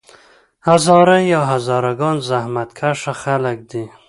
[0.67, 3.83] هزاره یا هزاره ګان زحمت کښه خلک دي.